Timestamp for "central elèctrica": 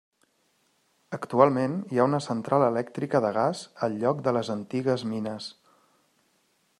2.27-3.21